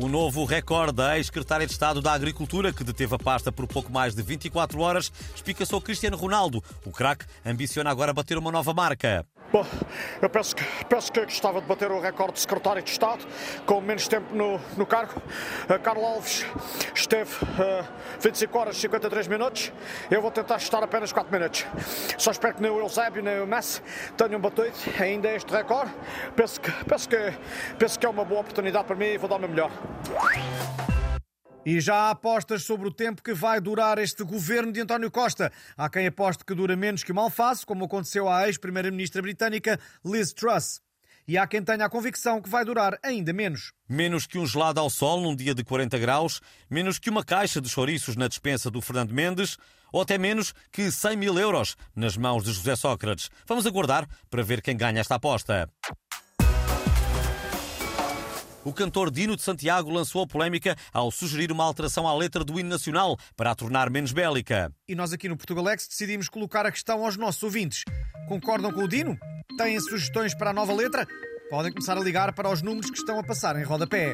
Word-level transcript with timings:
Um 0.00 0.06
novo 0.08 0.44
recorde 0.44 0.92
da 0.92 1.16
ex-secretária 1.16 1.66
de 1.66 1.72
Estado 1.72 2.00
da 2.00 2.12
Agricultura, 2.12 2.72
que 2.72 2.84
deteve 2.84 3.16
a 3.16 3.18
pasta 3.18 3.50
por 3.50 3.66
pouco 3.66 3.90
mais 3.90 4.14
de 4.14 4.22
24 4.22 4.80
horas, 4.80 5.10
explicaçou 5.34 5.80
Cristiano 5.80 6.16
Ronaldo. 6.16 6.62
O 6.86 6.92
craque 6.92 7.26
ambiciona 7.44 7.90
agora 7.90 8.12
bater 8.12 8.38
uma 8.38 8.52
nova 8.52 8.72
marca. 8.72 9.26
Bom, 9.50 9.64
eu 10.20 10.28
penso 10.28 10.54
que, 10.54 10.64
penso 10.84 11.10
que 11.10 11.24
gostava 11.24 11.58
de 11.62 11.66
bater 11.66 11.90
o 11.90 11.98
recorde 11.98 12.34
de 12.34 12.40
secretário 12.40 12.82
de 12.82 12.90
Estado 12.90 13.24
com 13.64 13.80
menos 13.80 14.06
tempo 14.06 14.34
no, 14.34 14.60
no 14.76 14.84
cargo. 14.84 15.22
Uh, 15.64 15.78
Carlos 15.80 16.04
Alves 16.04 16.46
esteve 16.94 17.32
uh, 17.32 17.88
25 18.20 18.58
horas 18.58 18.76
e 18.76 18.80
53 18.80 19.26
minutos. 19.26 19.72
Eu 20.10 20.20
vou 20.20 20.30
tentar 20.30 20.56
estar 20.56 20.82
apenas 20.82 21.12
4 21.12 21.32
minutos. 21.32 21.64
Só 22.18 22.30
espero 22.30 22.56
que 22.56 22.62
nem 22.62 22.70
o 22.70 22.78
Eusébio 22.78 23.22
nem 23.22 23.40
o 23.40 23.46
Messi 23.46 23.80
tenham 24.18 24.38
batido 24.38 24.70
ainda 25.00 25.30
este 25.30 25.50
recorde. 25.50 25.92
Penso 26.36 26.60
que, 26.60 26.70
penso, 26.84 27.08
que, 27.08 27.32
penso 27.78 27.98
que 27.98 28.04
é 28.04 28.08
uma 28.08 28.26
boa 28.26 28.42
oportunidade 28.42 28.84
para 28.84 28.96
mim 28.96 29.06
e 29.06 29.16
vou 29.16 29.30
dar 29.30 29.36
o 29.36 29.38
meu 29.38 29.48
melhor. 29.48 29.70
E 31.70 31.82
já 31.82 31.94
há 31.94 32.10
apostas 32.12 32.62
sobre 32.62 32.88
o 32.88 32.90
tempo 32.90 33.22
que 33.22 33.34
vai 33.34 33.60
durar 33.60 33.98
este 33.98 34.24
governo 34.24 34.72
de 34.72 34.80
António 34.80 35.10
Costa. 35.10 35.52
Há 35.76 35.90
quem 35.90 36.06
aposte 36.06 36.42
que 36.42 36.54
dura 36.54 36.74
menos 36.74 37.04
que 37.04 37.12
uma 37.12 37.20
alface, 37.20 37.66
como 37.66 37.84
aconteceu 37.84 38.26
à 38.26 38.46
ex-primeira-ministra 38.46 39.20
britânica 39.20 39.78
Liz 40.02 40.32
Truss. 40.32 40.80
E 41.28 41.36
há 41.36 41.46
quem 41.46 41.62
tenha 41.62 41.84
a 41.84 41.90
convicção 41.90 42.40
que 42.40 42.48
vai 42.48 42.64
durar 42.64 42.98
ainda 43.02 43.34
menos. 43.34 43.74
Menos 43.86 44.26
que 44.26 44.38
um 44.38 44.46
gelado 44.46 44.80
ao 44.80 44.88
sol 44.88 45.20
num 45.20 45.36
dia 45.36 45.54
de 45.54 45.62
40 45.62 45.98
graus, 45.98 46.40
menos 46.70 46.98
que 46.98 47.10
uma 47.10 47.22
caixa 47.22 47.60
de 47.60 47.68
chouriços 47.68 48.16
na 48.16 48.28
despensa 48.28 48.70
do 48.70 48.80
Fernando 48.80 49.12
Mendes, 49.12 49.58
ou 49.92 50.00
até 50.00 50.16
menos 50.16 50.54
que 50.72 50.90
100 50.90 51.18
mil 51.18 51.38
euros 51.38 51.76
nas 51.94 52.16
mãos 52.16 52.44
de 52.44 52.52
José 52.54 52.76
Sócrates. 52.76 53.28
Vamos 53.46 53.66
aguardar 53.66 54.08
para 54.30 54.42
ver 54.42 54.62
quem 54.62 54.74
ganha 54.74 55.00
esta 55.00 55.16
aposta. 55.16 55.70
O 58.64 58.72
cantor 58.72 59.10
Dino 59.10 59.36
de 59.36 59.42
Santiago 59.42 59.90
lançou 59.90 60.22
a 60.22 60.26
polémica 60.26 60.76
ao 60.92 61.10
sugerir 61.10 61.52
uma 61.52 61.64
alteração 61.64 62.06
à 62.08 62.14
letra 62.14 62.44
do 62.44 62.58
hino 62.58 62.68
nacional 62.68 63.16
para 63.36 63.50
a 63.50 63.54
tornar 63.54 63.88
menos 63.88 64.12
bélica. 64.12 64.72
E 64.86 64.94
nós 64.94 65.12
aqui 65.12 65.28
no 65.28 65.36
Portugalex 65.36 65.86
decidimos 65.86 66.28
colocar 66.28 66.66
a 66.66 66.72
questão 66.72 67.04
aos 67.04 67.16
nossos 67.16 67.42
ouvintes. 67.42 67.84
Concordam 68.26 68.72
com 68.72 68.82
o 68.82 68.88
Dino? 68.88 69.16
Têm 69.56 69.78
sugestões 69.80 70.34
para 70.34 70.50
a 70.50 70.52
nova 70.52 70.74
letra? 70.74 71.06
Podem 71.48 71.72
começar 71.72 71.96
a 71.96 72.00
ligar 72.00 72.34
para 72.34 72.50
os 72.50 72.60
números 72.60 72.90
que 72.90 72.98
estão 72.98 73.18
a 73.18 73.24
passar 73.24 73.56
em 73.56 73.64
rodapé. 73.64 74.12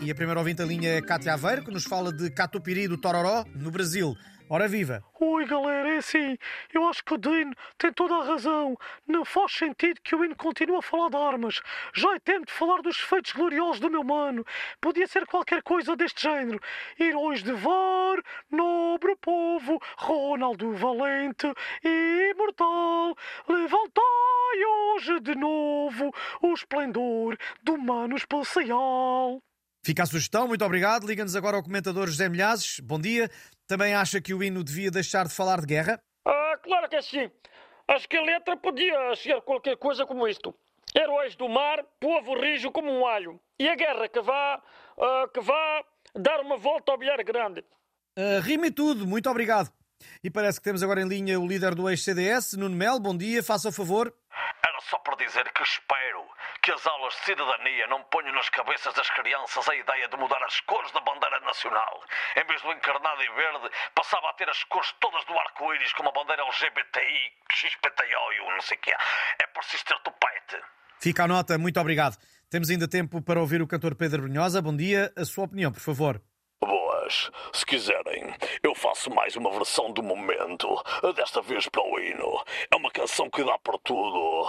E 0.00 0.10
a 0.10 0.14
primeira 0.14 0.40
ouvinte 0.40 0.56
da 0.56 0.64
linha 0.64 0.98
é 0.98 1.02
Cátia 1.02 1.34
Aveiro, 1.34 1.64
que 1.64 1.70
nos 1.70 1.84
fala 1.84 2.12
de 2.12 2.30
Catupiri 2.30 2.88
do 2.88 2.98
Tororó, 2.98 3.44
no 3.54 3.70
Brasil. 3.70 4.16
Ora 4.54 4.68
viva! 4.68 5.02
Oi 5.18 5.44
galera, 5.46 5.94
é 5.94 5.96
assim, 5.96 6.38
eu 6.72 6.86
acho 6.86 7.04
que 7.04 7.12
o 7.12 7.18
Dino 7.18 7.52
tem 7.76 7.92
toda 7.92 8.14
a 8.14 8.22
razão. 8.22 8.76
Não 9.04 9.24
faz 9.24 9.50
sentido 9.50 10.00
que 10.00 10.14
o 10.14 10.24
hino 10.24 10.36
continue 10.36 10.76
a 10.76 10.80
falar 10.80 11.10
de 11.10 11.16
armas. 11.16 11.60
Já 11.92 12.14
é 12.14 12.20
tempo 12.20 12.46
de 12.46 12.52
falar 12.52 12.80
dos 12.80 13.00
feitos 13.00 13.32
gloriosos 13.32 13.80
do 13.80 13.90
meu 13.90 14.04
mano. 14.04 14.46
Podia 14.80 15.08
ser 15.08 15.26
qualquer 15.26 15.60
coisa 15.60 15.96
deste 15.96 16.22
género. 16.22 16.60
Heróis 17.00 17.42
de 17.42 17.50
VAR, 17.50 18.22
nobre 18.48 19.16
povo, 19.16 19.82
Ronaldo 19.96 20.72
valente 20.74 21.52
e 21.82 22.30
imortal. 22.30 23.16
Levantai 23.48 24.64
hoje 24.68 25.18
de 25.18 25.34
novo 25.34 26.14
o 26.40 26.54
esplendor 26.54 27.36
do 27.60 27.76
mano 27.76 28.14
espacial. 28.14 29.42
Fica 29.84 30.02
a 30.02 30.06
sugestão, 30.06 30.48
muito 30.48 30.64
obrigado. 30.64 31.06
Liga-nos 31.06 31.36
agora 31.36 31.58
ao 31.58 31.62
comentador 31.62 32.06
José 32.06 32.26
Milhazes. 32.26 32.80
Bom 32.80 32.98
dia. 32.98 33.30
Também 33.66 33.94
acha 33.94 34.18
que 34.18 34.32
o 34.32 34.42
hino 34.42 34.64
devia 34.64 34.90
deixar 34.90 35.26
de 35.28 35.34
falar 35.34 35.60
de 35.60 35.66
guerra? 35.66 36.00
Ah, 36.26 36.56
claro 36.62 36.88
que 36.88 36.96
é 36.96 37.02
sim. 37.02 37.30
Acho 37.86 38.08
que 38.08 38.16
a 38.16 38.22
letra 38.22 38.56
podia 38.56 39.14
ser 39.14 39.42
qualquer 39.42 39.76
coisa 39.76 40.06
como 40.06 40.26
isto. 40.26 40.54
Heróis 40.96 41.36
do 41.36 41.50
mar, 41.50 41.84
povo 42.00 42.34
rijo 42.40 42.72
como 42.72 42.90
um 42.90 43.06
alho. 43.06 43.38
E 43.58 43.68
a 43.68 43.74
guerra 43.74 44.08
que 44.08 44.22
vá, 44.22 44.62
uh, 44.96 45.28
que 45.28 45.40
vá 45.40 45.84
dar 46.14 46.40
uma 46.40 46.56
volta 46.56 46.92
ao 46.92 46.96
bilhar 46.96 47.22
grande. 47.22 47.60
Uh, 48.18 48.40
rime 48.40 48.70
tudo, 48.70 49.06
muito 49.06 49.28
obrigado. 49.28 49.70
E 50.22 50.30
parece 50.30 50.60
que 50.60 50.64
temos 50.64 50.82
agora 50.82 51.02
em 51.02 51.08
linha 51.08 51.38
o 51.38 51.46
líder 51.46 51.74
do 51.74 51.90
ex-CDS, 51.90 52.54
Nuno 52.54 52.74
Mel. 52.74 52.98
Bom 52.98 53.14
dia, 53.14 53.42
faça 53.42 53.68
o 53.68 53.72
favor. 53.72 54.14
Era 54.66 54.80
só 54.88 54.98
por 55.00 55.14
dizer 55.16 55.44
que 55.52 55.62
espero 55.62 56.23
que 56.64 56.72
as 56.72 56.86
aulas 56.86 57.12
de 57.16 57.24
cidadania 57.26 57.86
não 57.88 58.02
ponham 58.04 58.32
nas 58.32 58.48
cabeças 58.48 58.94
das 58.94 59.10
crianças 59.10 59.68
a 59.68 59.76
ideia 59.76 60.08
de 60.08 60.16
mudar 60.16 60.42
as 60.44 60.60
cores 60.60 60.90
da 60.92 61.00
bandeira 61.00 61.38
nacional. 61.40 62.02
Em 62.34 62.46
vez 62.46 62.62
do 62.62 62.72
encarnado 62.72 63.22
em 63.22 63.34
verde, 63.34 63.70
passava 63.94 64.30
a 64.30 64.32
ter 64.32 64.48
as 64.48 64.64
cores 64.64 64.90
todas 64.98 65.22
do 65.26 65.38
arco-íris, 65.38 65.92
como 65.92 66.08
a 66.08 66.12
bandeira 66.12 66.42
LGBTI, 66.42 67.32
XPTO 67.52 68.32
e 68.32 68.50
não 68.50 68.62
sei 68.62 68.78
o 68.78 68.80
que 68.80 68.90
é. 68.90 68.96
É 69.42 69.46
preciso 69.48 69.84
ter 69.84 69.98
tupete. 70.00 70.64
Fica 70.98 71.24
a 71.24 71.28
nota, 71.28 71.58
muito 71.58 71.78
obrigado. 71.78 72.16
Temos 72.48 72.70
ainda 72.70 72.88
tempo 72.88 73.20
para 73.20 73.40
ouvir 73.40 73.60
o 73.60 73.66
cantor 73.66 73.94
Pedro 73.94 74.22
Brunhosa. 74.22 74.62
Bom 74.62 74.74
dia, 74.74 75.12
a 75.18 75.24
sua 75.26 75.44
opinião, 75.44 75.70
por 75.70 75.80
favor. 75.80 76.18
Boas, 77.04 77.30
se 77.52 77.66
quiserem, 77.66 78.34
eu 78.62 78.74
faço 78.74 79.10
mais 79.10 79.36
uma 79.36 79.50
versão 79.50 79.92
do 79.92 80.02
momento, 80.02 80.82
desta 81.14 81.42
vez 81.42 81.68
para 81.68 81.82
o 81.82 82.00
hino. 82.00 82.42
É 82.70 82.76
uma 82.76 82.90
canção 82.90 83.28
que 83.28 83.44
dá 83.44 83.58
para 83.58 83.76
tudo, 83.78 84.48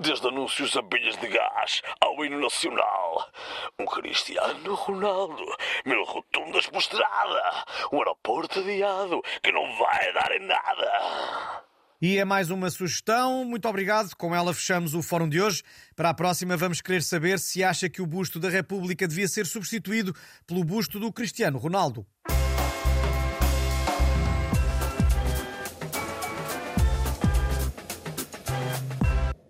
desde 0.00 0.28
anúncios 0.28 0.76
a 0.76 0.82
bilhas 0.82 1.16
de 1.16 1.26
gás 1.26 1.82
ao 2.00 2.24
hino 2.24 2.40
nacional. 2.40 3.28
Um 3.76 3.86
Cristiano 3.86 4.74
Ronaldo, 4.74 5.44
mil 5.84 6.04
rotundas 6.04 6.66
por 6.66 6.82
um 7.92 7.98
aeroporto 7.98 8.60
adiado 8.60 9.20
que 9.42 9.50
não 9.50 9.76
vai 9.76 10.12
dar 10.12 10.30
em 10.30 10.46
nada. 10.46 11.45
E 12.00 12.18
é 12.18 12.24
mais 12.24 12.50
uma 12.50 12.70
sugestão. 12.70 13.44
Muito 13.44 13.66
obrigado. 13.66 14.14
Com 14.16 14.34
ela 14.34 14.52
fechamos 14.52 14.94
o 14.94 15.02
fórum 15.02 15.28
de 15.28 15.40
hoje. 15.40 15.62
Para 15.94 16.10
a 16.10 16.14
próxima, 16.14 16.56
vamos 16.56 16.80
querer 16.82 17.02
saber 17.02 17.38
se 17.38 17.64
acha 17.64 17.88
que 17.88 18.02
o 18.02 18.06
busto 18.06 18.38
da 18.38 18.50
República 18.50 19.08
devia 19.08 19.26
ser 19.26 19.46
substituído 19.46 20.14
pelo 20.46 20.62
busto 20.62 21.00
do 21.00 21.10
Cristiano 21.12 21.58
Ronaldo. 21.58 22.06